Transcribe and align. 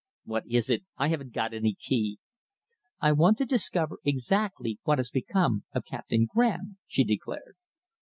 "What 0.25 0.45
is 0.49 0.71
it? 0.71 0.83
I 0.97 1.09
haven't 1.09 1.31
got 1.31 1.53
any 1.53 1.75
key." 1.75 2.17
"I 2.99 3.11
want 3.11 3.37
to 3.37 3.45
discover 3.45 3.99
exactly 4.03 4.79
what 4.81 4.97
has 4.97 5.11
become 5.11 5.65
of 5.75 5.85
Captain 5.85 6.25
Graham," 6.25 6.79
she 6.87 7.03
declared. 7.03 7.55